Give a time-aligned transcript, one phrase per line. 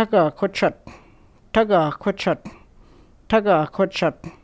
[0.00, 0.74] Taga Kotchat,
[1.52, 2.38] Taga Kotchat,
[3.28, 4.39] Taga Kotchat.